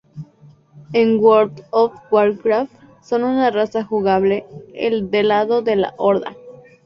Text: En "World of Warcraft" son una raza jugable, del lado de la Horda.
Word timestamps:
En 0.93 1.19
"World 1.21 1.63
of 1.69 1.93
Warcraft" 2.11 2.71
son 3.03 3.23
una 3.23 3.51
raza 3.51 3.83
jugable, 3.83 4.47
del 4.73 5.27
lado 5.27 5.61
de 5.61 5.75
la 5.75 5.93
Horda. 5.95 6.35